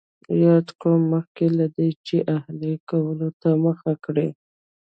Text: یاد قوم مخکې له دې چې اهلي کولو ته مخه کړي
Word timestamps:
یاد 0.43 0.67
قوم 0.81 1.01
مخکې 1.13 1.45
له 1.57 1.65
دې 1.75 1.89
چې 2.07 2.17
اهلي 2.37 2.73
کولو 2.89 3.29
ته 3.41 3.49
مخه 3.65 3.93
کړي 4.05 4.29